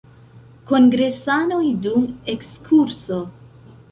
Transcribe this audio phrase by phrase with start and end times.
[0.69, 3.23] Kongresanoj dum ekskurso.